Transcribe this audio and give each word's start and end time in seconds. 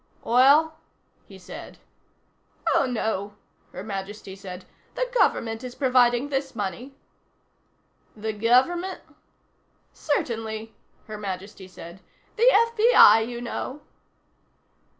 "Oil?" 0.25 0.79
he 1.27 1.37
said. 1.37 1.77
"Oh, 2.73 2.87
no," 2.87 3.35
Her 3.71 3.83
Majesty 3.83 4.35
said. 4.35 4.65
"The 4.95 5.07
Government 5.13 5.63
is 5.63 5.75
providing 5.75 6.29
this 6.29 6.55
money." 6.55 6.95
"The 8.17 8.33
Government?" 8.33 9.01
"Certainly," 9.93 10.73
Her 11.05 11.19
Majesty 11.19 11.67
said. 11.67 11.99
"The 12.35 12.49
FBI, 12.51 13.27
you 13.29 13.41
know." 13.41 13.81